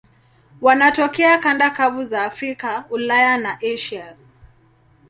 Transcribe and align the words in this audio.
Wanatokea 0.61 1.37
kanda 1.39 1.69
kavu 1.69 2.03
za 2.03 2.23
Afrika, 2.23 2.85
Ulaya 2.89 3.37
na 3.37 3.59
Asia. 3.73 4.15